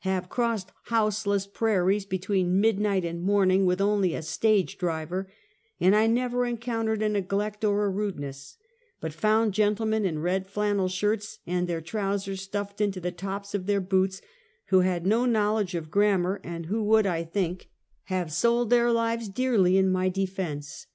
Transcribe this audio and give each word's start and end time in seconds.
Have 0.00 0.28
crossed 0.28 0.72
house 0.86 1.28
less 1.28 1.46
prairies 1.46 2.04
between 2.06 2.60
midnight 2.60 3.04
and 3.04 3.22
morning, 3.22 3.64
with 3.66 3.80
only 3.80 4.16
a 4.16 4.22
stage 4.22 4.78
driver, 4.78 5.30
and 5.78 5.94
I 5.94 6.08
never 6.08 6.44
encountered 6.44 7.02
a 7.02 7.08
neglect 7.08 7.64
or 7.64 7.84
a 7.84 7.88
rudeness: 7.88 8.56
but 9.00 9.12
found 9.12 9.54
gentlemen 9.54 10.04
in 10.04 10.18
red 10.18 10.48
flannel 10.48 10.88
shirts 10.88 11.38
and 11.46 11.68
their 11.68 11.80
trowsers 11.80 12.42
stuffed 12.42 12.80
into 12.80 12.98
the 12.98 13.12
tops 13.12 13.54
of 13.54 13.66
their 13.66 13.80
boots, 13.80 14.20
who 14.70 14.80
had 14.80 15.06
no 15.06 15.24
knowledge 15.24 15.76
of 15.76 15.88
grammar, 15.88 16.40
and 16.42 16.66
who 16.66 16.82
would, 16.82 17.06
I 17.06 17.22
think, 17.22 17.70
have 18.06 18.32
sold 18.32 18.70
their 18.70 18.90
lives 18.90 19.28
dearly 19.28 19.78
in 19.78 19.88
my 19.92 20.08
defense. 20.08 20.88